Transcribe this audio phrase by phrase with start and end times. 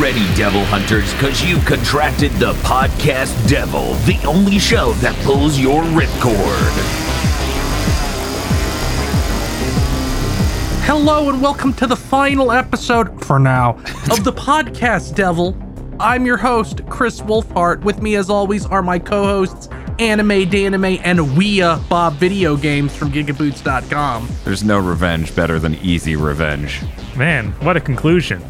[0.00, 5.82] ready, Devil Hunters, because you've contracted the podcast devil, the only show that pulls your
[5.82, 6.72] ripcord.
[10.84, 13.70] Hello and welcome to the final episode, for now,
[14.10, 15.56] of the podcast Devil.
[16.00, 17.82] I'm your host, Kris Wolfheart.
[17.84, 19.68] With me, as always, are my co-hosts,
[20.00, 24.28] Anime Danime and Ouya Bob Video Games from Gigaboots.com.
[24.44, 26.82] There's no revenge better than easy revenge.
[27.16, 28.42] Man, what a conclusion.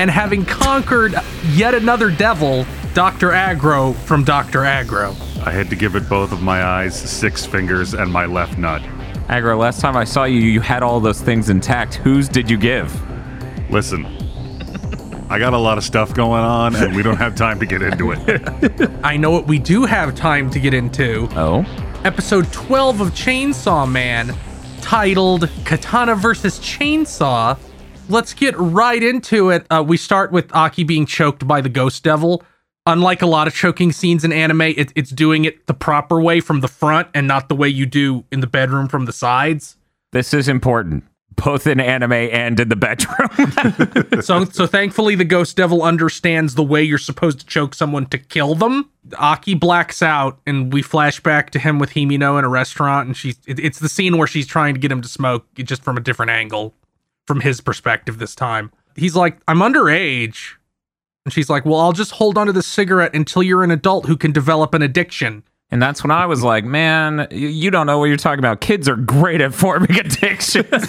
[0.00, 1.14] And having conquered
[1.50, 2.64] yet another devil,
[2.94, 3.32] Dr.
[3.32, 4.60] Aggro from Dr.
[4.60, 5.14] Aggro.
[5.46, 8.80] I had to give it both of my eyes, six fingers, and my left nut.
[9.28, 11.96] Aggro, last time I saw you, you had all those things intact.
[11.96, 12.90] Whose did you give?
[13.70, 14.06] Listen,
[15.28, 17.82] I got a lot of stuff going on, and we don't have time to get
[17.82, 18.90] into it.
[19.04, 21.28] I know what we do have time to get into.
[21.32, 21.66] Oh?
[22.06, 24.34] Episode 12 of Chainsaw Man,
[24.80, 27.58] titled Katana versus Chainsaw.
[28.10, 29.64] Let's get right into it.
[29.70, 32.42] Uh, we start with Aki being choked by the ghost devil.
[32.86, 36.40] Unlike a lot of choking scenes in anime, it, it's doing it the proper way
[36.40, 39.76] from the front and not the way you do in the bedroom from the sides.
[40.10, 41.04] This is important,
[41.36, 43.28] both in anime and in the bedroom.
[44.22, 48.18] so, so thankfully, the ghost devil understands the way you're supposed to choke someone to
[48.18, 48.90] kill them.
[49.18, 53.16] Aki blacks out, and we flash back to him with Himino in a restaurant, and
[53.16, 55.96] she's it, it's the scene where she's trying to get him to smoke, just from
[55.96, 56.74] a different angle,
[57.26, 58.70] from his perspective this time.
[58.96, 60.54] He's like, "I'm underage."
[61.26, 64.16] And she's like, Well, I'll just hold onto the cigarette until you're an adult who
[64.16, 65.42] can develop an addiction.
[65.70, 68.60] and that's when I was like, man, you, don't know what you're talking about.
[68.62, 70.66] Kids are great at forming addictions.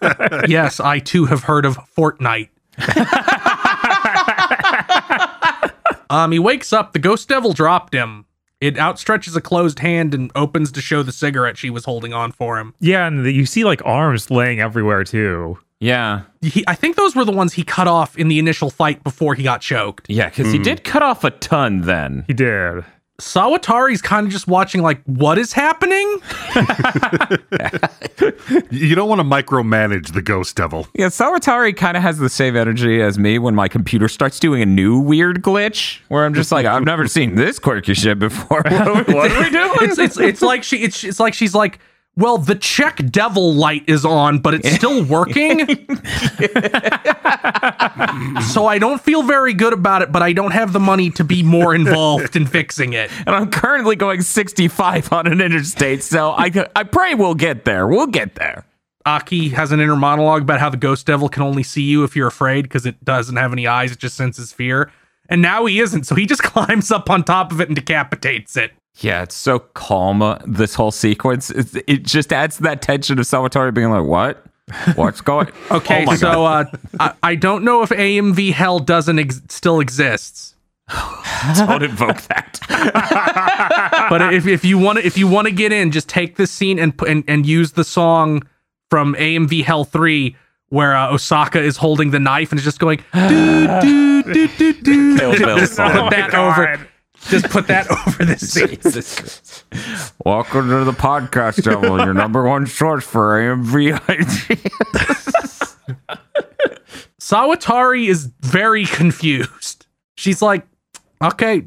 [0.48, 2.48] yes, I too have heard of Fortnite.
[6.08, 8.24] um, he wakes up, the ghost devil dropped him.
[8.62, 12.30] It outstretches a closed hand and opens to show the cigarette she was holding on
[12.30, 12.74] for him.
[12.78, 15.58] Yeah, and the, you see like arms laying everywhere too.
[15.80, 16.22] yeah.
[16.42, 19.34] He, I think those were the ones he cut off in the initial fight before
[19.34, 20.06] he got choked.
[20.08, 20.62] Yeah, because he hmm.
[20.62, 22.22] did cut off a ton then.
[22.28, 22.84] He did.
[23.20, 26.20] Sawatari's kind of just watching, like, what is happening?
[28.70, 30.86] You don't want to micromanage the ghost devil.
[30.94, 34.62] Yeah, Sawatari kind of has the same energy as me when my computer starts doing
[34.62, 38.62] a new weird glitch where I'm just like, I've never seen this quirky shit before.
[38.72, 39.70] What are we, what are we doing?
[39.80, 41.78] it's it's it's like she it's it's like she's like
[42.16, 45.60] well the check devil light is on but it's still working
[48.42, 51.24] so i don't feel very good about it but i don't have the money to
[51.24, 56.30] be more involved in fixing it and I'm currently going 65 on an interstate, so
[56.32, 57.86] I I pray we'll get there.
[57.86, 58.64] We'll get there.
[59.06, 62.14] aki has an inner monologue about how the ghost devil can only see you if
[62.16, 64.90] you're afraid because it doesn't have any eyes it just senses fear
[65.28, 68.56] and now he isn't so he just climbs up on top of it and decapitates
[68.56, 70.22] it Yeah, it's so calm.
[70.22, 74.04] Uh, this whole sequence, it, it just adds to that tension of Sawatari being like,
[74.04, 74.44] "What?
[74.94, 76.64] What's going?" okay Oh so uh
[77.00, 80.54] I, I don't know if amv hell doesn't ex- still exists
[81.56, 82.58] Don't invoke that.
[84.10, 86.50] but if, if you want to if you want to get in just take this
[86.50, 88.42] scene and, and and use the song
[88.90, 90.36] from amv hell 3
[90.68, 94.72] where uh, osaka is holding the knife and is just going do, do, do, do,
[94.74, 95.18] do.
[95.18, 95.92] Kill Bill Just song.
[95.92, 96.86] put that over
[97.28, 98.36] just put that over the
[98.82, 99.64] Jesus.
[100.24, 104.46] Welcome to the podcast, Devil, your number one source for ideas.
[107.20, 110.66] sawatari is very confused she's like
[111.22, 111.66] okay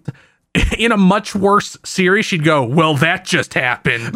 [0.77, 4.13] in a much worse series she'd go well that just happened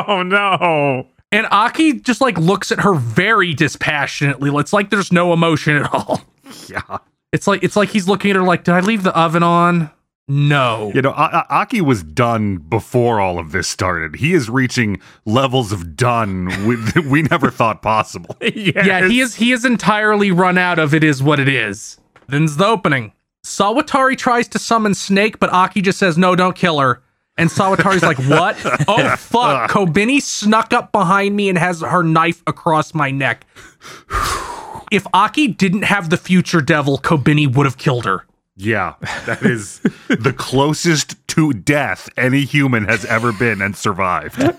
[0.00, 1.06] Oh no.
[1.32, 5.92] and aki just like looks at her very dispassionately it's like there's no emotion at
[5.92, 6.22] all
[6.68, 6.98] Yeah.
[7.32, 9.90] It's like it's like he's looking at her like, did I leave the oven on?
[10.30, 10.92] No.
[10.94, 14.16] You know, A- A- Aki was done before all of this started.
[14.16, 16.76] He is reaching levels of done we,
[17.08, 18.36] we never thought possible.
[18.54, 18.86] Yes.
[18.86, 21.98] Yeah, he is he is entirely run out of it is what it is.
[22.28, 23.12] Then's the opening.
[23.46, 27.02] Sawatari tries to summon Snake, but Aki just says, no, don't kill her.
[27.38, 28.56] And Sawatari's like, what?
[28.88, 29.70] Oh fuck.
[29.70, 33.46] Kobeni snuck up behind me and has her knife across my neck.
[34.90, 38.24] If Aki didn't have the future devil, Kobeni would have killed her.
[38.56, 38.94] Yeah,
[39.26, 44.42] that is the closest to death any human has ever been and survived.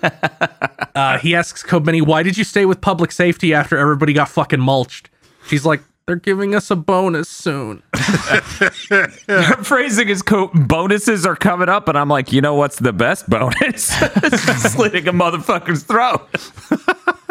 [0.92, 4.58] Uh, he asks Kobeni, why did you stay with public safety after everybody got fucking
[4.60, 5.08] mulched?
[5.46, 7.84] She's like, they're giving us a bonus soon.
[7.94, 12.92] Her phrasing is co- bonuses are coming up, and I'm like, you know what's the
[12.92, 13.84] best bonus?
[13.84, 16.28] Slitting a motherfucker's throat.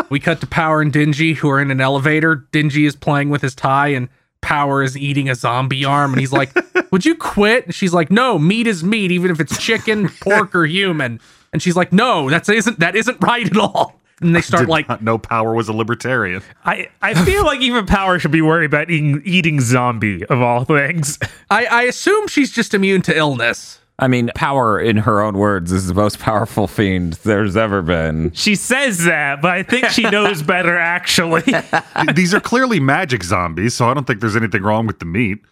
[0.09, 2.45] We cut to Power and Dingy, who are in an elevator.
[2.51, 4.09] Dingy is playing with his tie, and
[4.41, 6.13] Power is eating a zombie arm.
[6.13, 6.51] And he's like,
[6.91, 7.65] Would you quit?
[7.65, 11.19] And she's like, No, meat is meat, even if it's chicken, pork, or human.
[11.53, 13.99] And she's like, No, that's isn't that isn't right at all.
[14.21, 16.41] and they start Did like No, power was a libertarian.
[16.65, 20.63] I, I feel like even Power should be worried about eating, eating zombie of all
[20.65, 21.19] things.
[21.49, 23.79] I, I assume she's just immune to illness.
[23.99, 28.31] I mean, power, in her own words, is the most powerful fiend there's ever been.
[28.31, 31.43] She says that, but I think she knows better actually.
[32.15, 35.39] These are clearly magic zombies, so I don't think there's anything wrong with the meat.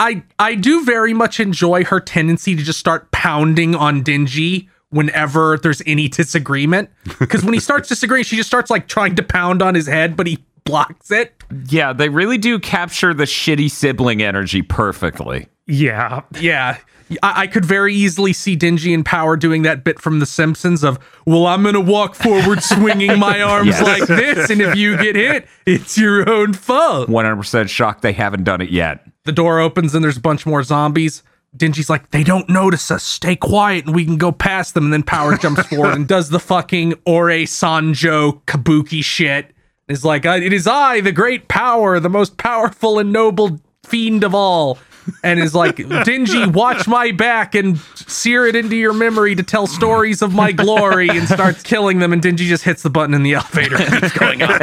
[0.00, 5.58] I I do very much enjoy her tendency to just start pounding on Dingy whenever
[5.58, 6.90] there's any disagreement.
[7.18, 10.16] Because when he starts disagreeing, she just starts like trying to pound on his head,
[10.16, 11.32] but he blocks it.
[11.68, 15.46] Yeah, they really do capture the shitty sibling energy perfectly.
[15.66, 16.22] yeah.
[16.38, 16.76] Yeah.
[17.22, 20.84] I, I could very easily see Dingy and Power doing that bit from The Simpsons
[20.84, 23.82] of, well, I'm going to walk forward swinging my arms Yes.
[23.82, 27.08] like this, and if you get hit, it's your own fault.
[27.08, 29.06] 100% shocked they haven't done it yet.
[29.24, 31.22] The door opens and there's a bunch more zombies.
[31.56, 33.04] Dingy's like, they don't notice us.
[33.04, 34.84] Stay quiet and we can go past them.
[34.84, 39.54] And then Power jumps forward and does the fucking Ore Sanjo kabuki shit.
[39.88, 43.58] Is like, "Uh, it is I, the great power, the most powerful and noble
[43.88, 44.78] fiend of all.
[45.24, 49.66] And is like, Dingy, watch my back and sear it into your memory to tell
[49.66, 52.12] stories of my glory and starts killing them.
[52.12, 54.60] And Dingy just hits the button in the elevator and keeps going up.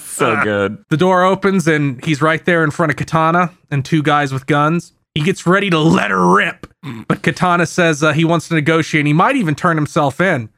[0.00, 0.82] So good.
[0.88, 4.46] The door opens and he's right there in front of Katana and two guys with
[4.46, 4.94] guns.
[5.14, 6.66] He gets ready to let her rip,
[7.08, 9.00] but Katana says uh, he wants to negotiate.
[9.00, 10.48] And he might even turn himself in.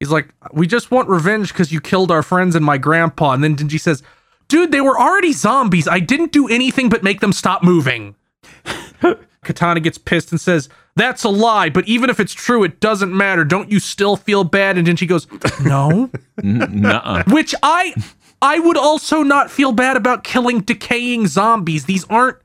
[0.00, 3.44] He's like, "We just want revenge because you killed our friends and my grandpa." And
[3.44, 4.02] then Dingy says,
[4.48, 5.86] "Dude, they were already zombies.
[5.86, 8.16] I didn't do anything but make them stop moving."
[9.44, 11.68] Katana gets pissed and says, "That's a lie.
[11.68, 13.44] But even if it's true, it doesn't matter.
[13.44, 15.26] Don't you still feel bad?" And Dingy goes,
[15.62, 16.10] "No."
[16.42, 17.24] Nuh-uh.
[17.28, 17.94] Which I
[18.42, 21.84] I would also not feel bad about killing decaying zombies.
[21.84, 22.38] These aren't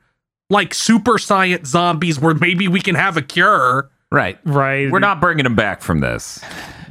[0.50, 3.90] like super science zombies where maybe we can have a cure.
[4.12, 4.38] Right.
[4.44, 4.90] Right.
[4.90, 6.40] We're not bringing them back from this.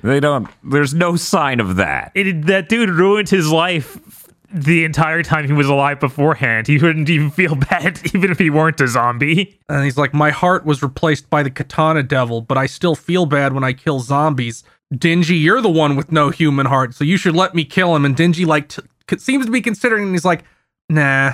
[0.06, 2.12] They don't, there's no sign of that.
[2.14, 6.68] It, that dude ruined his life the entire time he was alive beforehand.
[6.68, 9.60] He wouldn't even feel bad even if he weren't a zombie.
[9.68, 13.26] And he's like, My heart was replaced by the katana devil, but I still feel
[13.26, 14.64] bad when I kill zombies.
[14.96, 18.06] Dingy, you're the one with no human heart, so you should let me kill him.
[18.06, 20.44] And Dingy like t- c- seems to be considering, and he's like,
[20.88, 21.34] Nah.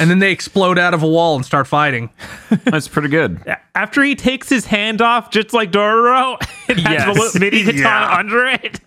[0.00, 2.10] And then they explode out of a wall and start fighting.
[2.64, 3.40] That's pretty good.
[3.74, 6.36] After he takes his hand off, just like Dororo,
[6.68, 7.06] and has Yes.
[7.06, 8.16] the little mini katana Yeah.
[8.18, 8.80] under it.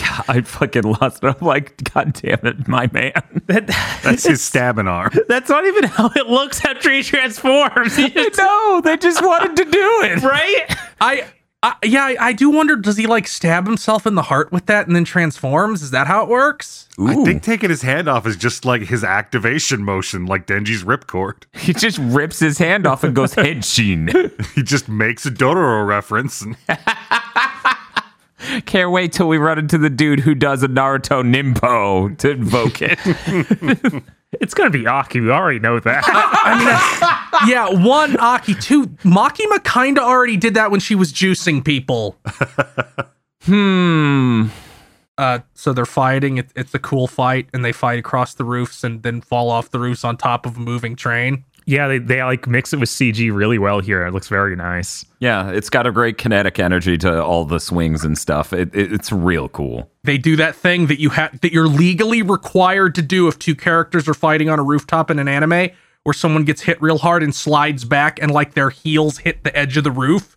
[0.00, 1.28] Yeah, I fucking lost it.
[1.40, 3.12] I'm like, God damn it, my man.
[3.46, 3.68] That,
[4.02, 5.12] That's his stabbing arm.
[5.28, 7.94] that's not even how it looks after he transforms.
[7.96, 10.22] He just- no, they just wanted to do it.
[10.24, 10.76] right?
[11.00, 11.24] I,
[11.62, 12.74] I yeah, I, I do wonder.
[12.74, 15.82] Does he like stab himself in the heart with that and then transforms?
[15.82, 16.88] Is that how it works?
[16.98, 21.44] I think taking his hand off is just like his activation motion, like Denji's ripcord.
[21.60, 24.32] He just rips his hand off and goes Henshin.
[24.54, 26.40] He just makes a Dororo reference.
[26.40, 26.56] And
[28.66, 32.80] Can't wait till we run into the dude who does a Naruto Nimpo to invoke
[32.80, 34.02] it.
[34.32, 35.20] It's gonna be Aki.
[35.20, 36.04] We already know that.
[37.48, 42.16] yeah, one Aki, two Makima kind of already did that when she was juicing people.
[43.42, 44.46] hmm.
[45.18, 46.38] Uh, so they're fighting.
[46.38, 49.70] It, it's a cool fight, and they fight across the roofs and then fall off
[49.70, 51.44] the roofs on top of a moving train.
[51.66, 54.06] Yeah, they, they like mix it with CG really well here.
[54.06, 55.04] It looks very nice.
[55.18, 58.52] Yeah, it's got a great kinetic energy to all the swings and stuff.
[58.52, 59.90] It, it, it's real cool.
[60.04, 63.54] They do that thing that you have that you're legally required to do if two
[63.54, 65.70] characters are fighting on a rooftop in an anime,
[66.02, 69.56] where someone gets hit real hard and slides back, and like their heels hit the
[69.56, 70.36] edge of the roof.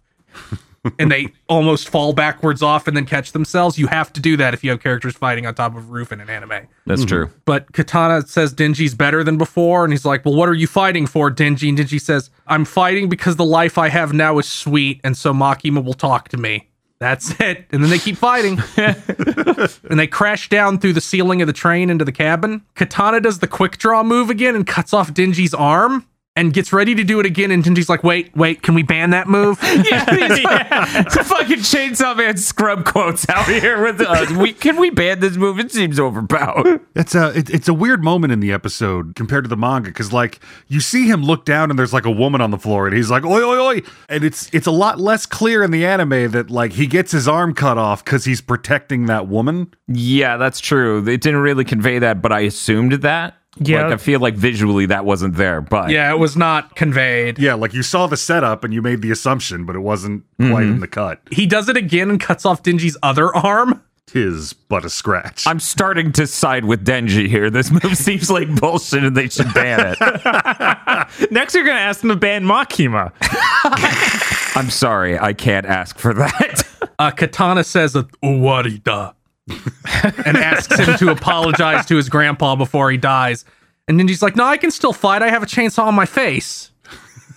[0.99, 3.77] and they almost fall backwards off and then catch themselves.
[3.77, 6.11] You have to do that if you have characters fighting on top of a roof
[6.11, 6.67] in an anime.
[6.85, 7.07] That's mm-hmm.
[7.07, 7.29] true.
[7.45, 11.07] But Katana says Dingy's better than before, and he's like, Well, what are you fighting
[11.07, 11.69] for, Dingy?
[11.69, 15.33] And Dingy says, I'm fighting because the life I have now is sweet, and so
[15.33, 16.69] Makima will talk to me.
[16.99, 17.65] That's it.
[17.71, 18.61] And then they keep fighting.
[18.77, 22.63] and they crash down through the ceiling of the train into the cabin.
[22.75, 26.07] Katana does the quick draw move again and cuts off Dingy's arm.
[26.35, 29.11] And gets ready to do it again, and Dingy's like, "Wait, wait, can we ban
[29.11, 34.31] that move?" It's a fucking Chainsaw Man scrub quotes out here with us.
[34.31, 35.59] We, can we ban this move?
[35.59, 36.81] It seems overpowered.
[36.95, 40.11] It's a it, it's a weird moment in the episode compared to the manga because
[40.13, 42.95] like you see him look down and there's like a woman on the floor and
[42.95, 46.31] he's like oi oi oi and it's it's a lot less clear in the anime
[46.31, 49.73] that like he gets his arm cut off because he's protecting that woman.
[49.87, 50.99] Yeah, that's true.
[51.07, 53.35] It didn't really convey that, but I assumed that.
[53.59, 53.83] Yeah.
[53.83, 57.37] Like, I feel like visually that wasn't there, but yeah, it was not conveyed.
[57.37, 60.63] Yeah, like you saw the setup and you made the assumption, but it wasn't quite
[60.63, 61.21] in the cut.
[61.31, 63.83] He does it again and cuts off Dingy's other arm.
[64.07, 65.47] Tis but a scratch.
[65.47, 67.49] I'm starting to side with Denji here.
[67.49, 69.99] This move seems like bullshit and they should ban it.
[71.31, 73.11] Next, you're gonna ask them to ban Makima.
[74.55, 76.63] I'm sorry, I can't ask for that.
[76.99, 79.13] uh, Katana says a "Owarida"
[80.25, 83.45] and asks him to apologize to his grandpa before he dies.
[83.87, 85.21] And Denji's like, "No, I can still fight.
[85.21, 86.71] I have a chainsaw on my face.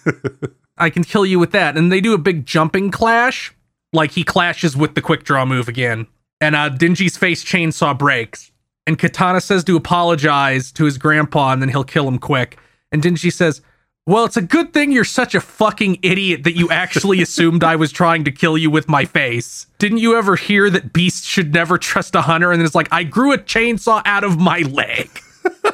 [0.78, 3.52] I can kill you with that." And they do a big jumping clash,
[3.92, 6.06] like he clashes with the quick draw move again.
[6.40, 8.52] And uh, Denji's face chainsaw breaks.
[8.86, 12.56] And Katana says to apologize to his grandpa, and then he'll kill him quick.
[12.92, 13.62] And Denji says,
[14.06, 17.74] well, it's a good thing you're such a fucking idiot that you actually assumed I
[17.74, 19.66] was trying to kill you with my face.
[19.80, 22.52] Didn't you ever hear that beasts should never trust a hunter?
[22.52, 25.10] And then it's like, I grew a chainsaw out of my leg.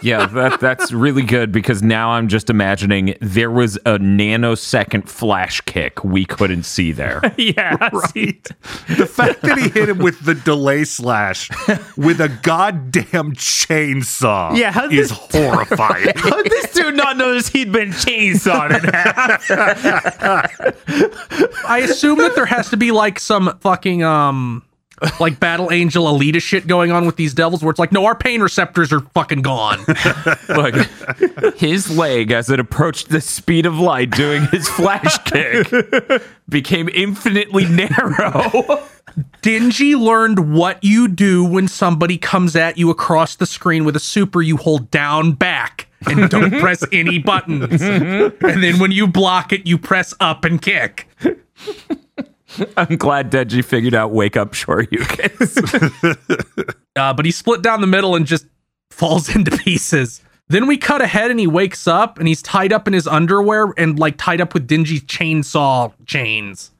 [0.02, 5.60] Yeah, that that's really good because now I'm just imagining there was a nanosecond flash
[5.60, 7.20] kick we couldn't see there.
[7.36, 7.88] yeah.
[8.08, 8.40] see?
[8.88, 11.50] The fact that he hit him with the delay slash
[11.96, 16.08] with a goddamn chainsaw Yeah, how is this- horrifying.
[16.16, 19.48] How did this dude not notice he'd been chainsawed in half?
[21.68, 24.64] I assume that there has to be like some fucking, um,
[25.20, 28.14] like Battle Angel Alita shit going on with these devils where it's like, no, our
[28.14, 29.78] pain receptors are fucking gone.
[30.48, 30.74] Look,
[31.56, 35.68] his leg, as it approached the speed of light doing his flash kick,
[36.48, 38.86] became infinitely narrow.
[39.42, 44.00] Dingy learned what you do when somebody comes at you across the screen with a
[44.00, 44.40] super.
[44.40, 47.82] You hold down back and don't press any buttons.
[47.82, 51.08] And then when you block it, you press up and kick.
[52.76, 55.58] I'm glad Denji figured out wake up Shoryukens.
[56.94, 58.44] Uh, but he split down the middle and just
[58.90, 60.20] falls into pieces.
[60.48, 63.72] Then we cut ahead and he wakes up and he's tied up in his underwear
[63.78, 66.70] and like tied up with Dingy's chainsaw chains,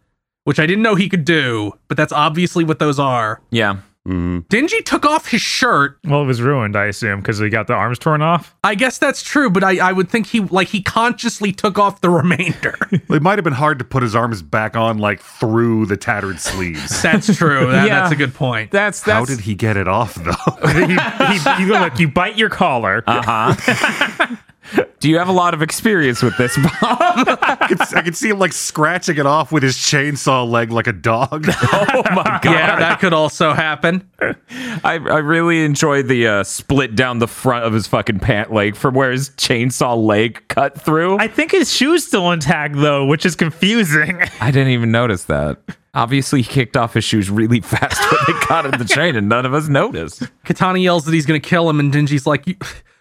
[0.44, 3.40] which I didn't know he could do, but that's obviously what those are.
[3.50, 3.78] yeah.
[4.06, 4.40] Mm-hmm.
[4.48, 7.74] Dingy took off his shirt Well, it was ruined, I assume, because he got the
[7.74, 8.56] arms torn off.
[8.64, 12.00] I guess that's true, but I, I would think he like he consciously took off
[12.00, 12.76] the remainder.
[12.90, 16.40] it might have been hard to put his arms back on like through the tattered
[16.40, 17.00] sleeves.
[17.02, 17.70] that's true.
[17.70, 18.00] That, Yeah.
[18.00, 18.72] That's a good point.
[18.72, 20.32] That's How did he get it off though?
[20.72, 23.04] he, he, you go, look, you bite your collar.
[23.06, 24.36] Uh-huh.
[25.00, 26.72] Do you have a lot of experience with this, Bob?
[26.82, 30.86] I could, I could see him like scratching it off with his chainsaw leg like
[30.86, 31.46] a dog.
[31.72, 32.44] oh my god.
[32.44, 34.08] Yeah, that could also happen.
[34.20, 38.76] I, I really enjoy the uh, split down the front of his fucking pant leg
[38.76, 41.18] from where his chainsaw leg cut through.
[41.18, 44.20] I think his shoe's still intact, though, which is confusing.
[44.40, 45.58] I didn't even notice that.
[45.94, 49.28] Obviously, he kicked off his shoes really fast when they caught in the train, and
[49.28, 50.22] none of us noticed.
[50.44, 52.56] Katana yells that he's gonna kill him, and Dingy's like, "You-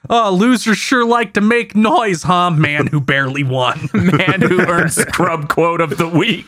[0.09, 2.51] "Oh, losers sure like to make noise, huh?
[2.51, 6.47] Man who barely won." Man who earned scrub quote of the week.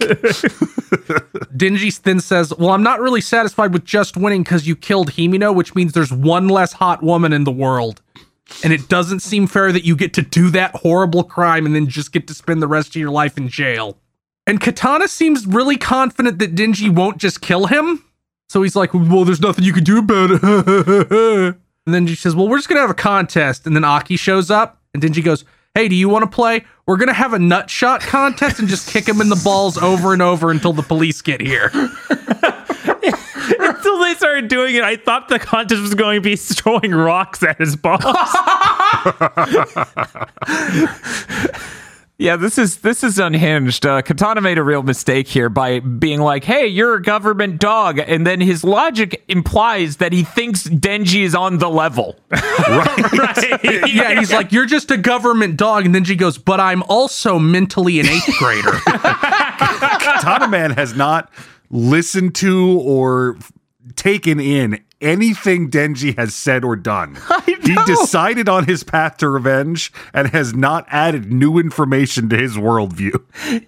[1.57, 5.53] Dingy then says, "Well, I'm not really satisfied with just winning because you killed Himino,
[5.53, 8.01] which means there's one less hot woman in the world."
[8.63, 11.87] And it doesn't seem fair that you get to do that horrible crime and then
[11.87, 13.97] just get to spend the rest of your life in jail.
[14.45, 18.03] And Katana seems really confident that Dingy won't just kill him.
[18.49, 21.55] So he's like, Well, there's nothing you can do about it.
[21.85, 23.67] and then she says, Well, we're just going to have a contest.
[23.67, 25.43] And then Aki shows up, and Dingy goes,
[25.75, 26.65] Hey, do you want to play?
[26.85, 29.77] We're going to have a nut shot contest and just kick him in the balls
[29.77, 31.71] over and over until the police get here.
[33.59, 37.43] Until they started doing it, I thought the contest was going to be throwing rocks
[37.43, 38.03] at his balls.
[42.23, 43.85] Yeah, this is this is unhinged.
[43.85, 47.99] Uh, Katana made a real mistake here by being like, "Hey, you're a government dog,"
[47.99, 52.15] and then his logic implies that he thinks Denji is on the level.
[52.31, 53.59] right?
[53.93, 55.85] yeah, he's like, You're just a government dog.
[55.85, 58.71] And then she goes, But I'm also mentally an eighth grader.
[58.85, 61.29] Katana Man has not
[61.69, 63.37] listened to or
[63.97, 67.17] taken in anything Denji has said or done.
[67.63, 72.57] He decided on his path to revenge and has not added new information to his
[72.57, 73.23] worldview.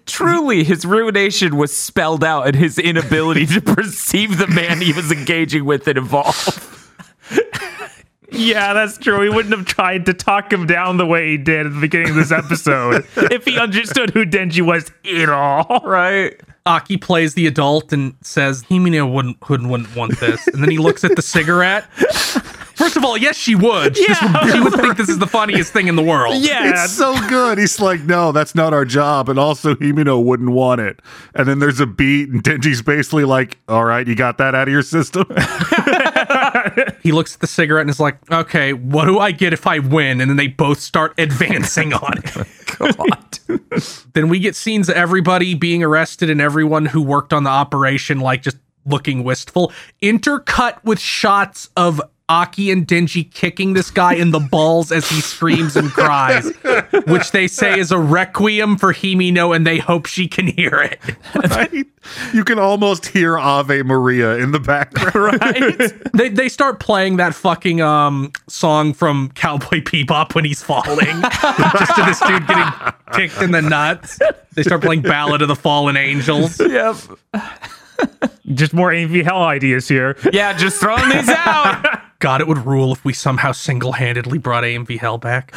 [0.06, 5.14] Truly, his ruination was spelled out in his inability to perceive the man he was
[5.14, 6.92] engaging with and evolve.
[8.36, 9.22] Yeah, that's true.
[9.22, 12.10] He wouldn't have tried to talk him down the way he did at the beginning
[12.10, 15.82] of this episode if he understood who Denji was at all.
[15.84, 16.40] Right?
[16.68, 20.48] Aki plays the adult and says, Himino wouldn't, wouldn't, wouldn't want this.
[20.48, 21.84] And then he looks at the cigarette.
[21.94, 23.94] First of all, yes, she would.
[23.96, 26.44] This would- she would think this is the funniest thing in the world.
[26.44, 27.58] Yeah, It's so good.
[27.60, 29.30] He's like, no, that's not our job.
[29.30, 31.02] And also, Himino wouldn't want it.
[31.36, 34.68] And then there's a beat, and Denji's basically like, all right, you got that out
[34.68, 35.26] of your system?
[37.04, 39.80] He looks at the cigarette and is like, okay, what do I get if I
[39.80, 40.22] win?
[40.22, 42.48] And then they both start advancing on it.
[42.78, 43.40] God.
[44.14, 48.20] then we get scenes of everybody being arrested and everyone who worked on the operation,
[48.20, 49.72] like just looking wistful,
[50.02, 55.22] intercut with shots of Aki and Denji kicking this guy in the balls as he
[55.22, 56.52] screams and cries,
[57.06, 61.00] which they say is a requiem for Himino, and they hope she can hear it.
[61.36, 61.86] Right?
[62.34, 65.42] You can almost hear Ave Maria in the background.
[65.42, 66.12] Right?
[66.14, 71.22] They they start playing that fucking um song from Cowboy Bebop when he's falling,
[71.80, 74.20] just to this dude getting kicked in the nuts.
[74.54, 76.60] They start playing Ballad of the Fallen Angels.
[76.60, 76.96] yep.
[78.54, 80.16] Just more AV Hell ideas here.
[80.32, 82.02] Yeah, just throwing these out.
[82.20, 85.54] God, it would rule if we somehow single handedly brought AMV Hell back.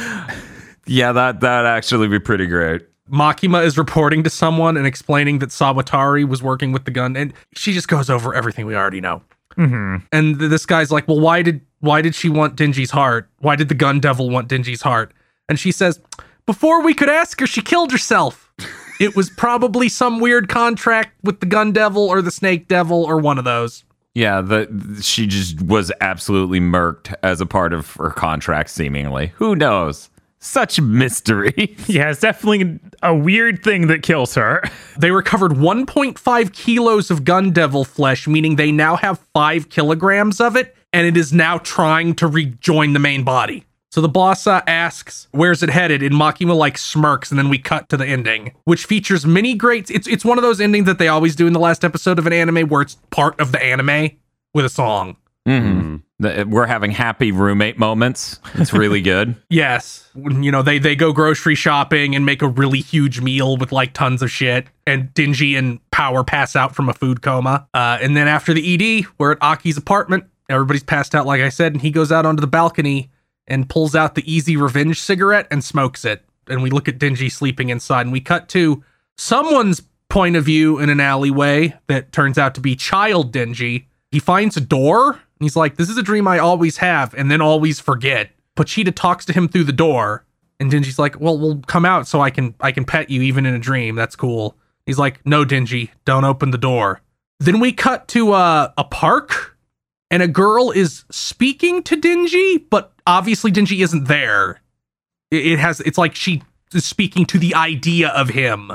[0.86, 2.82] yeah, that that'd actually be pretty great.
[3.10, 7.32] Makima is reporting to someone and explaining that Sawatari was working with the gun, and
[7.54, 9.22] she just goes over everything we already know.
[9.56, 10.04] Mm-hmm.
[10.12, 13.28] And th- this guy's like, "Well, why did why did she want Dingy's heart?
[13.38, 15.12] Why did the gun devil want Dingy's heart?"
[15.48, 16.00] And she says,
[16.46, 18.52] "Before we could ask her, she killed herself.
[19.00, 23.18] it was probably some weird contract with the gun devil or the snake devil or
[23.18, 28.10] one of those." Yeah, the she just was absolutely murked as a part of her
[28.10, 29.32] contract, seemingly.
[29.36, 30.10] Who knows?
[30.40, 31.76] Such mystery.
[31.86, 34.62] Yeah, it's definitely a weird thing that kills her.
[34.98, 40.54] They recovered 1.5 kilos of gun devil flesh, meaning they now have 5 kilograms of
[40.56, 43.64] it, and it is now trying to rejoin the main body.
[43.98, 47.58] So the boss uh, asks, "Where's it headed?" And Makima like smirks, and then we
[47.58, 49.90] cut to the ending, which features many great.
[49.90, 52.24] It's it's one of those endings that they always do in the last episode of
[52.24, 54.10] an anime, where it's part of the anime
[54.54, 55.16] with a song.
[55.46, 58.38] The- We're having happy roommate moments.
[58.54, 59.34] It's really good.
[59.50, 63.72] Yes, you know they they go grocery shopping and make a really huge meal with
[63.72, 67.66] like tons of shit, and Dingy and Power pass out from a food coma.
[67.74, 70.22] Uh, and then after the ED, we're at Aki's apartment.
[70.48, 73.10] Everybody's passed out, like I said, and he goes out onto the balcony
[73.48, 76.24] and pulls out the Easy Revenge cigarette and smokes it.
[76.46, 78.84] And we look at Dingy sleeping inside, and we cut to
[79.16, 83.88] someone's point of view in an alleyway that turns out to be Child Dingy.
[84.10, 87.30] He finds a door, and he's like, "This is a dream I always have, and
[87.30, 90.24] then always forget." Pochita talks to him through the door,
[90.58, 93.44] and Dingy's like, "Well, we'll come out so I can I can pet you even
[93.44, 93.96] in a dream.
[93.96, 97.02] That's cool." He's like, "No, Dingy, don't open the door."
[97.40, 99.57] Then we cut to uh, a park,
[100.10, 104.60] and a girl is speaking to Dingy, but obviously Dingy isn't there.
[105.30, 106.42] It, it has it's like she
[106.72, 108.72] is speaking to the idea of him,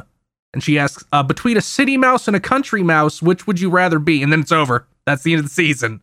[0.53, 3.69] and she asks, uh, "Between a city mouse and a country mouse, which would you
[3.69, 4.87] rather be?" And then it's over.
[5.05, 6.01] That's the end of the season.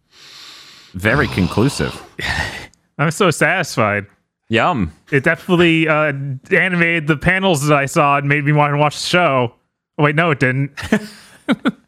[0.93, 2.03] Very conclusive.
[2.99, 4.07] I'm so satisfied.
[4.51, 4.93] Yum.
[5.12, 6.12] It definitely uh,
[6.51, 9.55] animated the panels that I saw and made me want to watch the show.
[9.97, 10.73] Oh, wait, no, it didn't.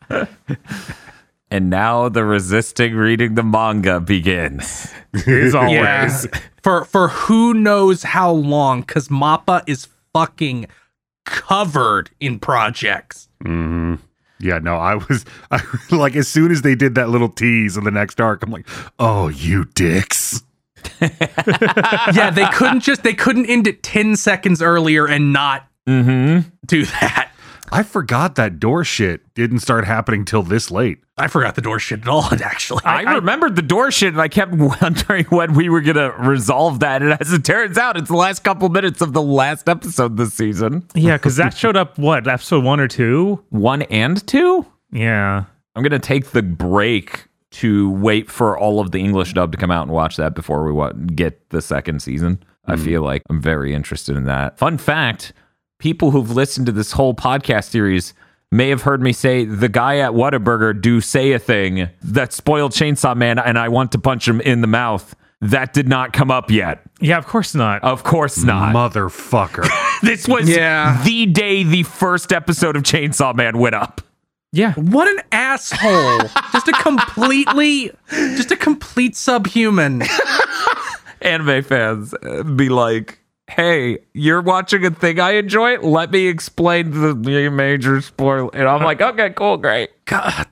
[1.53, 4.91] And now the resisting reading the manga begins.
[5.27, 6.27] As always.
[6.63, 10.67] for for who knows how long because mappa is fucking
[11.27, 13.97] covered in projects mm-hmm.
[14.41, 17.85] Yeah, no, I was I, like, as soon as they did that little tease in
[17.85, 18.67] the next arc, I'm like,
[18.99, 20.43] oh, you dicks.
[21.01, 26.49] yeah they couldn't just they couldn't end it 10 seconds earlier and not mm-hmm.
[26.67, 27.32] do that
[27.73, 30.99] I forgot that door shit didn't start happening till this late.
[31.17, 34.29] i forgot the door shit at all actually I, remembered the door shit and I
[34.29, 37.01] kept wondering when we were going to resolve that.
[37.03, 40.35] And as it turns out, it's the last couple minutes of the last episode this
[40.35, 40.87] season.
[40.95, 43.43] Yeah, because that showed up, what, episode one or two?
[43.49, 44.67] One and two?
[44.93, 45.45] Yeah.
[45.75, 49.59] I'm going to take the break to wait for all of the English dub to
[49.59, 52.43] come out and watch that before we get the second season.
[52.67, 52.85] I hmm.
[52.85, 54.59] feel like I'm very interested in that.
[54.59, 55.33] Fun fact
[55.83, 58.15] people who've listened to this whole podcast series
[58.53, 62.71] may have heard me say the guy at Whataburger do say a thing that spoiled
[62.71, 65.17] Chainsaw Man and I want to punch him in the mouth.
[65.41, 66.83] That did not come up yet.
[67.01, 67.83] Yeah, of course not.
[67.83, 68.73] Of course not.
[68.73, 69.67] Motherfucker.
[70.03, 71.03] this was Yeah.
[71.05, 74.03] the day the first episode of Chainsaw Man went up.
[74.53, 74.75] yeah.
[74.75, 77.91] what an asshole just a completely
[78.37, 80.03] just a complete subhuman
[81.23, 82.15] anime fans
[82.55, 83.19] be like,
[83.57, 85.79] "Hey, you're watching a thing I enjoy.
[85.79, 87.15] Let me explain the,
[87.51, 90.47] major spoiler." And I'm like, "Okay, cool, great." god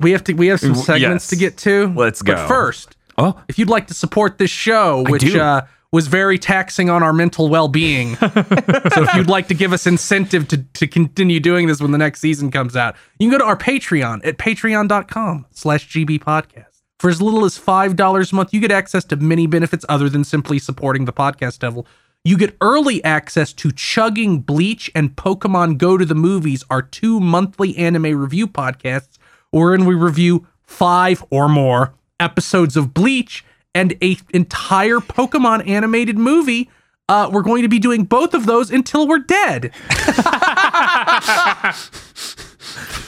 [0.00, 1.28] we have to we have some segments yes.
[1.28, 2.48] to get to Let's but go.
[2.48, 5.62] first Oh, if you'd like to support this show, which uh,
[5.92, 8.14] was very taxing on our mental well being.
[8.16, 11.98] so if you'd like to give us incentive to, to continue doing this when the
[11.98, 16.64] next season comes out, you can go to our Patreon at patreon.com slash GB podcast.
[16.98, 20.24] For as little as $5 a month, you get access to many benefits other than
[20.24, 21.86] simply supporting the podcast devil.
[22.22, 27.18] You get early access to Chugging Bleach and Pokemon Go to the Movies, our two
[27.18, 29.16] monthly anime review podcasts,
[29.50, 33.42] wherein we review five or more episodes of Bleach
[33.74, 36.68] and a entire Pokemon animated movie.
[37.08, 39.72] Uh, we're going to be doing both of those until we're dead.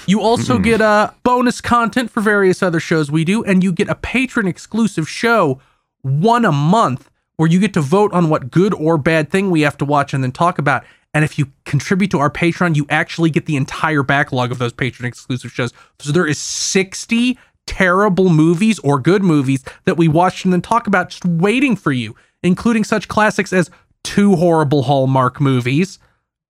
[0.06, 3.88] You also get uh, bonus content for various other shows we do, and you get
[3.88, 5.60] a patron exclusive show,
[6.02, 9.62] one a month, where you get to vote on what good or bad thing we
[9.62, 10.84] have to watch and then talk about.
[11.14, 14.72] And if you contribute to our Patreon, you actually get the entire backlog of those
[14.72, 15.72] patron exclusive shows.
[15.98, 20.86] So there is 60 terrible movies or good movies that we watched and then talk
[20.86, 23.70] about just waiting for you, including such classics as
[24.02, 25.98] two horrible Hallmark movies,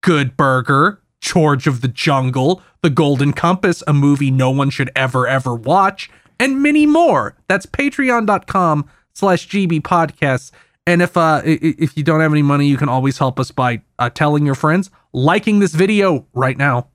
[0.02, 5.26] Good Burger, George of the Jungle, The Golden Compass, a movie no one should ever,
[5.26, 7.36] ever watch, and many more.
[7.48, 10.50] That's patreon.com slash GB podcasts.
[10.86, 13.38] And if uh i- i- if you don't have any money, you can always help
[13.38, 16.88] us by uh, telling your friends, liking this video right now,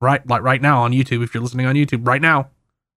[0.00, 1.22] right like right now on YouTube.
[1.22, 2.48] If you're listening on YouTube right now,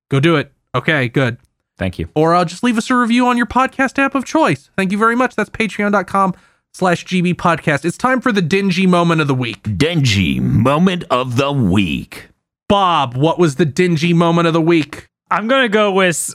[0.10, 0.52] go do it.
[0.74, 1.38] Okay, good.
[1.78, 2.10] Thank you.
[2.16, 4.70] Or uh, just leave us a review on your podcast app of choice.
[4.76, 5.36] Thank you very much.
[5.36, 6.34] That's patreon.com
[6.74, 7.86] slash GB podcast.
[7.86, 9.78] It's time for the dingy moment of the week.
[9.78, 12.30] Dingy moment of the week.
[12.70, 15.08] Bob, what was the dingy moment of the week?
[15.30, 16.34] I'm gonna go with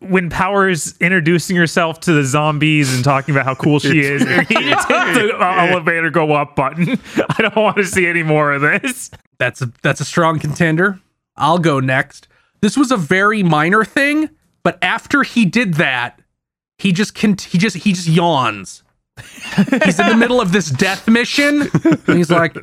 [0.00, 4.22] when Power is introducing herself to the zombies and talking about how cool she is.
[4.22, 6.98] and he just hit the uh, elevator go up button.
[7.38, 9.10] I don't want to see any more of this.
[9.38, 11.00] That's a that's a strong contender.
[11.36, 12.28] I'll go next.
[12.60, 14.30] This was a very minor thing,
[14.62, 16.20] but after he did that,
[16.78, 18.82] he just can he just he just yawns.
[19.84, 22.56] he's in the middle of this death mission, and he's like,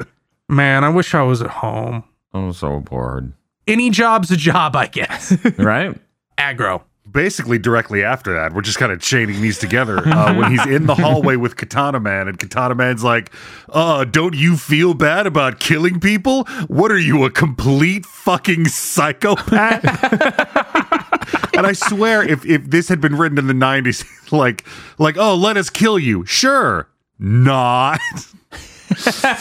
[0.49, 3.33] "Man, I wish I was at home." I'm so bored.
[3.67, 5.35] Any job's a job, I guess.
[5.57, 5.95] Right?
[6.37, 6.83] Aggro.
[7.09, 10.07] Basically, directly after that, we're just kind of chaining these together.
[10.07, 13.31] Uh, when he's in the hallway with Katana Man, and Katana Man's like,
[13.69, 16.43] "Uh, don't you feel bad about killing people?
[16.67, 19.83] What are you, a complete fucking psychopath?"
[21.53, 24.65] and I swear, if if this had been written in the '90s, like,
[24.97, 26.89] like, oh, let us kill you, sure,
[27.19, 27.99] not.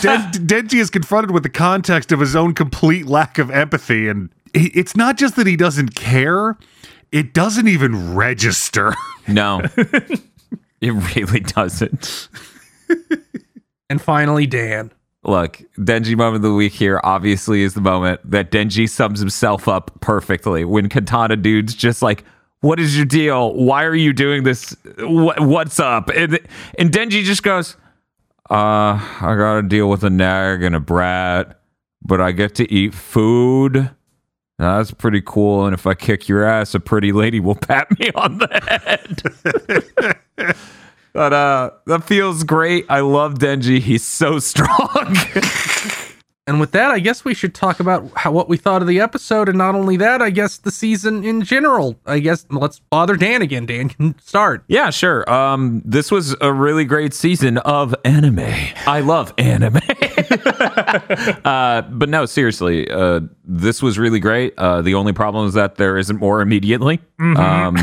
[0.02, 4.30] Den- Denji is confronted with the context of his own complete lack of empathy, and
[4.54, 6.56] it's not just that he doesn't care;
[7.16, 8.94] it doesn't even register.
[9.28, 9.60] No.
[10.80, 12.28] it really doesn't.
[13.90, 14.92] And finally, Dan.
[15.24, 19.66] Look, Denji moment of the week here obviously is the moment that Denji sums himself
[19.66, 22.22] up perfectly when Katana dude's just like,
[22.60, 23.52] "What is your deal?
[23.54, 24.76] Why are you doing this?
[25.00, 26.38] What, what's up?" And
[26.78, 27.76] and Denji just goes,
[28.48, 31.60] "Uh, I got to deal with a nag and a brat,
[32.00, 33.90] but I get to eat food."
[34.58, 35.66] That's pretty cool.
[35.66, 38.48] And if I kick your ass, a pretty lady will pat me on the
[40.38, 40.56] head.
[41.12, 42.84] But uh that feels great.
[42.90, 43.78] I love Denji.
[43.78, 45.16] He's so strong.
[46.48, 49.00] And with that, I guess we should talk about how what we thought of the
[49.00, 51.98] episode, and not only that, I guess the season in general.
[52.06, 53.66] I guess let's bother Dan again.
[53.66, 54.62] Dan can start.
[54.68, 55.28] yeah, sure.
[55.28, 58.46] Um this was a really great season of anime.
[58.86, 59.80] I love anime.
[61.44, 64.54] uh but no, seriously, uh this was really great.
[64.56, 67.00] Uh the only problem is that there isn't more immediately.
[67.18, 67.76] Um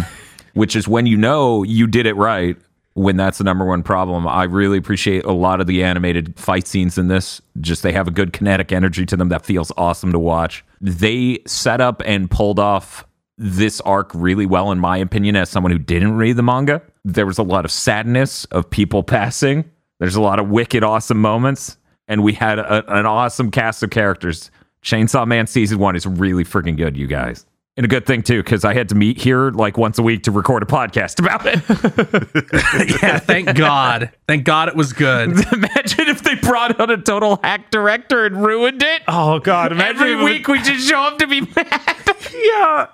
[0.54, 2.56] which is when you know you did it right
[2.96, 4.28] when that's the number one problem.
[4.28, 7.42] I really appreciate a lot of the animated fight scenes in this.
[7.60, 10.64] Just they have a good kinetic energy to them that feels awesome to watch.
[10.80, 13.06] They set up and pulled off
[13.38, 16.82] this arc really well, in my opinion, as someone who didn't read the manga.
[17.04, 19.70] There was a lot of sadness of people passing.
[20.00, 21.78] There's a lot of wicked, awesome moments.
[22.08, 24.52] And we had a, an awesome cast of characters.
[24.84, 27.46] Chainsaw Man season one is really freaking good, you guys.
[27.76, 30.24] And a good thing too, because I had to meet here like once a week
[30.24, 33.02] to record a podcast about it.
[33.02, 34.12] yeah, thank God.
[34.28, 35.30] Thank God it was good.
[35.52, 39.02] Imagine if they brought out a total hack director and ruined it.
[39.08, 39.72] Oh God!
[39.72, 41.98] Imagine Every if it week we just show up to be mad.
[42.44, 42.88] yeah.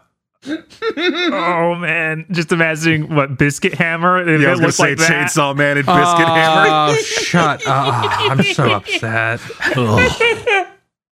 [0.48, 2.26] oh man!
[2.32, 4.22] Just imagining what Biscuit Hammer.
[4.22, 5.30] If Yeah, I was gonna say like that.
[5.30, 6.68] Chainsaw Man and Biscuit oh, Hammer.
[6.70, 8.22] Oh, shut up.
[8.32, 9.42] I'm so upset.
[9.76, 10.68] Ugh.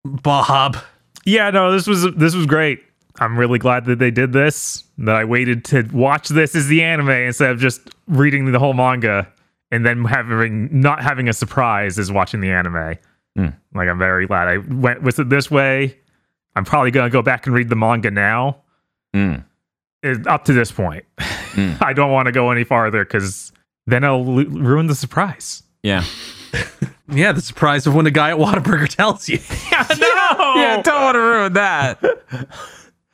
[0.05, 0.77] Bob.
[1.25, 2.81] Yeah, no, this was this was great.
[3.19, 4.83] I'm really glad that they did this.
[4.99, 8.73] That I waited to watch this as the anime instead of just reading the whole
[8.73, 9.27] manga
[9.71, 12.95] and then having not having a surprise as watching the anime.
[13.73, 15.97] Like I'm very glad I went with it this way.
[16.55, 18.61] I'm probably gonna go back and read the manga now.
[19.15, 19.43] Mm.
[20.01, 23.51] It- up to this point, I don't want to go any farther because
[23.85, 25.61] then I'll lu- ruin the surprise.
[25.83, 26.03] Yeah.
[27.09, 29.39] Yeah, the surprise of when a guy at Whataburger tells you.
[29.71, 32.03] yeah, no, Yeah, don't want to ruin that.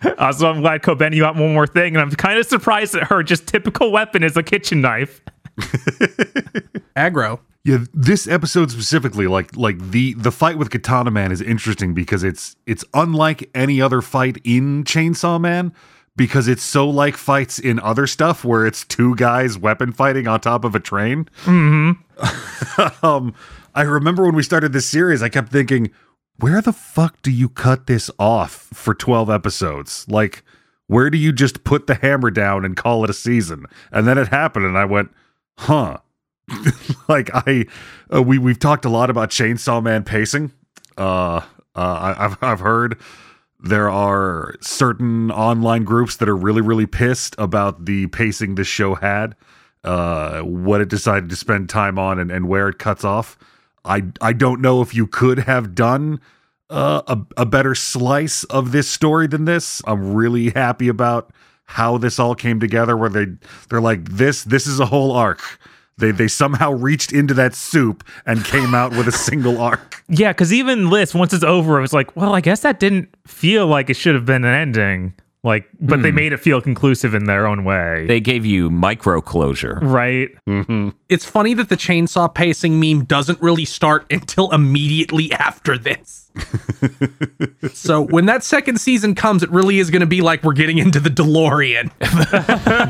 [0.04, 3.04] Uh, so I'm glad Kobeni got one more thing, and I'm kind of surprised that
[3.04, 5.22] her just typical weapon is a kitchen knife.
[6.96, 7.40] Aggro.
[7.66, 12.24] Yeah, this episode specifically, like like the the fight with Katana Man is interesting because
[12.24, 15.74] it's it's unlike any other fight in Chainsaw Man
[16.16, 20.42] because it's so like fights in other stuff where it's two guys weapon fighting on
[20.42, 21.30] top of a train.
[21.46, 23.06] Mm-hmm.
[23.06, 23.34] um,
[23.74, 25.92] I remember when we started this series, I kept thinking,
[26.40, 30.06] where the fuck do you cut this off for 12 episodes?
[30.10, 30.44] Like,
[30.88, 33.66] where do you just put the hammer down and call it a season?
[33.92, 35.12] And then it happened, and I went,
[35.58, 35.98] huh.
[37.08, 37.66] like I,
[38.14, 40.52] uh, we we've talked a lot about Chainsaw Man pacing.
[40.98, 41.42] Uh,
[41.74, 41.80] uh,
[42.16, 43.00] I, I've I've heard
[43.62, 48.96] there are certain online groups that are really really pissed about the pacing this show
[48.96, 49.36] had,
[49.86, 53.38] uh, what it decided to spend time on, and, and where it cuts off.
[53.86, 56.20] I I don't know if you could have done
[56.70, 59.82] uh, a a better slice of this story than this.
[59.86, 61.32] I'm really happy about
[61.66, 62.96] how this all came together.
[62.96, 63.28] Where they
[63.70, 65.42] they're like this this is a whole arc.
[65.98, 70.04] They they somehow reached into that soup and came out with a single arc.
[70.08, 73.10] Yeah, because even List, once it's over, it was like, well, I guess that didn't
[73.28, 75.14] feel like it should have been an ending.
[75.44, 76.16] Like, but they hmm.
[76.16, 78.06] made it feel conclusive in their own way.
[78.08, 79.80] They gave you micro closure.
[79.82, 80.30] right?
[80.48, 80.90] Mm-hmm.
[81.10, 86.23] It's funny that the chainsaw pacing meme doesn't really start until immediately after this.
[87.74, 90.78] so when that second season comes, it really is going to be like we're getting
[90.78, 91.92] into the DeLorean,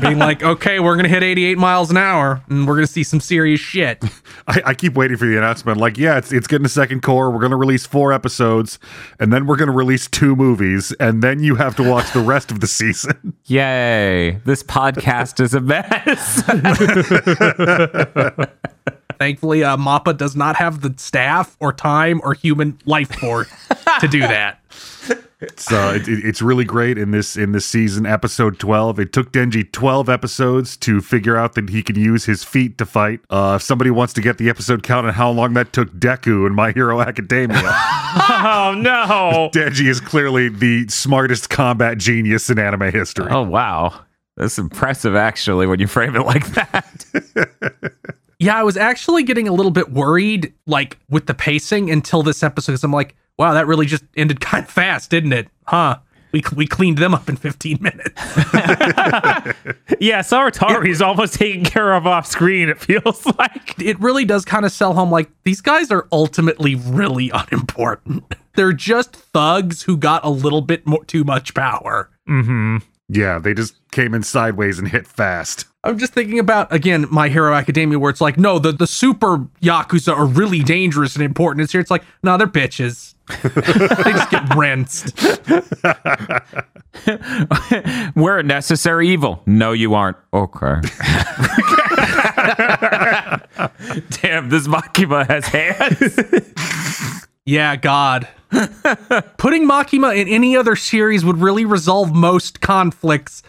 [0.00, 2.92] being like, okay, we're going to hit 88 miles an hour, and we're going to
[2.92, 4.02] see some serious shit.
[4.46, 5.78] I, I keep waiting for the announcement.
[5.78, 7.30] Like, yeah, it's it's getting a second cour.
[7.30, 8.78] We're going to release four episodes,
[9.18, 12.20] and then we're going to release two movies, and then you have to watch the
[12.20, 13.34] rest of the season.
[13.44, 14.40] Yay!
[14.44, 16.42] This podcast is a mess.
[19.24, 23.48] Thankfully, uh, Mappa does not have the staff or time or human life force
[24.00, 24.60] to do that.
[25.40, 28.98] It's uh, it, it- it's really great in this in this season, episode twelve.
[28.98, 32.86] It took Denji twelve episodes to figure out that he can use his feet to
[32.86, 33.20] fight.
[33.28, 36.46] Uh, if somebody wants to get the episode count on how long that took Deku
[36.46, 39.50] in My Hero Academia, Oh no!
[39.52, 43.28] Denji is clearly the smartest combat genius in anime history.
[43.30, 44.00] oh wow,
[44.38, 45.14] that's impressive.
[45.14, 47.04] Actually, when you frame it like that.
[48.38, 52.42] Yeah, I was actually getting a little bit worried, like with the pacing until this
[52.42, 55.48] episode, because I'm like, wow, that really just ended kind of fast, didn't it?
[55.66, 55.98] Huh?
[56.32, 58.10] We, we cleaned them up in 15 minutes.
[60.00, 62.68] yeah, Sawatari's almost taken care of off screen.
[62.68, 63.78] It feels like.
[63.80, 68.24] it really does kind of sell home like these guys are ultimately really unimportant.
[68.56, 72.10] They're just thugs who got a little bit more too much power.
[72.28, 72.82] Mhm.
[73.08, 75.66] Yeah, they just came in sideways and hit fast.
[75.84, 79.38] I'm just thinking about again My Hero Academia, where it's like, no, the the super
[79.60, 81.62] yakuza are really dangerous and important.
[81.62, 83.14] It's here, it's like, no, they're bitches.
[83.42, 85.18] they just get rinsed.
[88.16, 89.42] We're a necessary evil.
[89.46, 90.16] No, you aren't.
[90.32, 90.74] Okay.
[94.20, 97.24] Damn, this Makima has hands.
[97.46, 98.28] Yeah, God.
[99.38, 103.42] Putting Makima in any other series would really resolve most conflicts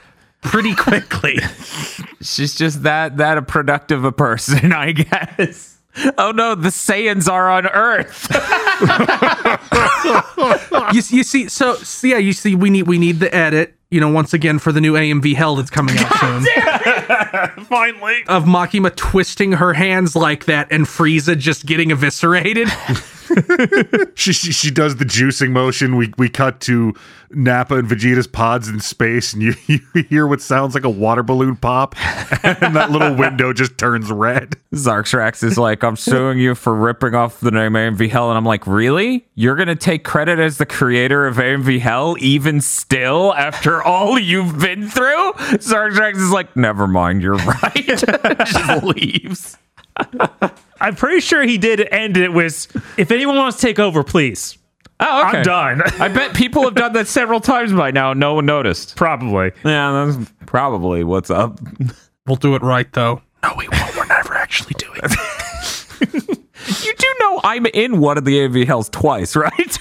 [0.46, 1.40] pretty quickly.
[2.22, 5.78] She's just that that a productive a person, I guess.
[6.18, 8.28] Oh no, the Saiyans are on Earth.
[10.94, 13.76] you, you see, so, so yeah, you see, we need we need the edit.
[13.92, 16.44] You know, once again for the new AMV Hell that's coming out soon.
[17.66, 18.24] Finally.
[18.28, 22.68] Of Makima twisting her hands like that and Frieza just getting eviscerated.
[24.16, 25.96] She, she she does the juicing motion.
[25.98, 26.94] We we cut to
[27.32, 31.24] Nappa and Vegeta's pods in space, and you, you hear what sounds like a water
[31.24, 31.96] balloon pop,
[32.44, 34.56] and that little window just turns red.
[34.74, 38.30] Zarxrax is like, I'm suing you for ripping off the name AMV Hell.
[38.30, 39.26] And I'm like, really?
[39.36, 44.20] You're going to take credit as the creator of AMV Hell, even still, after all
[44.20, 45.34] you've been through?
[45.34, 47.74] Zarxrax is like, never mind, you're right.
[48.46, 49.58] Just leaves.
[50.82, 54.58] I'm pretty sure he did end it with, if anyone wants to take over, please.
[55.00, 55.38] Oh, okay.
[55.40, 55.82] I'm done.
[56.00, 58.14] I bet people have done that several times by now.
[58.14, 58.96] No one noticed.
[58.96, 59.52] Probably.
[59.64, 61.60] Yeah, that's probably what's up.
[62.26, 63.22] we'll do it right though.
[63.44, 63.96] No, we won't.
[63.96, 66.40] We're never actually doing it.
[66.84, 69.78] You do know I'm in one of the AV Hells twice, right?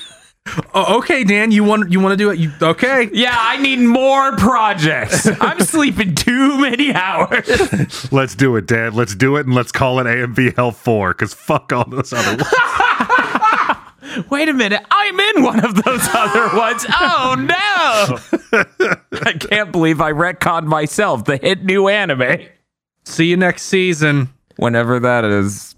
[0.74, 2.38] Oh, okay, Dan, you want you want to do it?
[2.38, 3.09] You okay?
[3.14, 5.26] Yeah, I need more projects.
[5.40, 8.12] I'm sleeping too many hours.
[8.12, 8.92] Let's do it, Dan.
[8.94, 12.37] Let's do it, and let's call it AMV Hell Four, because fuck all those other
[12.37, 14.26] ones.
[14.30, 16.85] Wait a minute, I'm in one of those other ones.
[17.00, 18.18] Oh no!
[19.22, 21.24] I can't believe I retconned myself.
[21.24, 22.46] The hit new anime,
[23.04, 24.28] See you next season.
[24.57, 25.74] whenever that is.